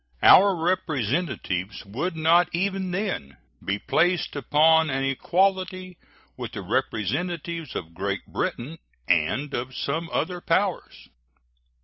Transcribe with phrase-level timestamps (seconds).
[0.23, 5.99] Our representatives would not even then be placed upon an equality
[6.35, 11.07] with the representatives of Great Britain and of some other powers.